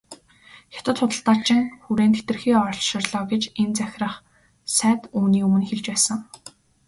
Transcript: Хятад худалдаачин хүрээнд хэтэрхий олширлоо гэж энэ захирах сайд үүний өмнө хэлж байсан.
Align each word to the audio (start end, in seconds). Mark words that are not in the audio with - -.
Хятад 0.73 0.97
худалдаачин 1.01 1.61
хүрээнд 1.83 2.15
хэтэрхий 2.17 2.55
олширлоо 2.65 3.23
гэж 3.31 3.43
энэ 3.61 3.75
захирах 3.79 4.15
сайд 4.77 5.01
үүний 5.17 5.43
өмнө 5.47 5.63
хэлж 5.69 5.85
байсан. 5.91 6.17